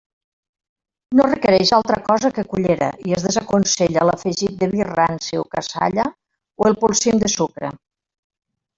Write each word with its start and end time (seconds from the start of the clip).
No 1.19 1.27
requereix 1.31 1.71
altra 1.77 1.97
cosa 2.07 2.31
que 2.39 2.45
cullera 2.55 2.89
i 3.11 3.15
es 3.19 3.27
desaconsella 3.27 4.09
l'afegit 4.11 4.57
de 4.65 4.73
vi 4.75 4.83
ranci 4.91 5.41
o 5.43 5.47
cassalla 5.55 6.11
o 6.11 6.71
el 6.73 6.81
polsim 6.85 7.25
de 7.27 7.35
sucre. 7.39 7.75